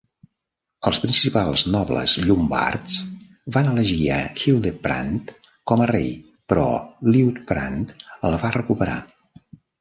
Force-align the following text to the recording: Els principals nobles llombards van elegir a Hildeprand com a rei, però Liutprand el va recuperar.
Els 0.91 0.99
principals 1.01 1.63
nobles 1.73 2.15
llombards 2.29 2.95
van 3.57 3.69
elegir 3.73 3.99
a 4.15 4.17
Hildeprand 4.45 5.35
com 5.73 5.85
a 5.85 5.89
rei, 5.93 6.09
però 6.53 6.65
Liutprand 7.11 7.95
el 8.31 8.35
va 8.47 8.53
recuperar. 8.59 8.99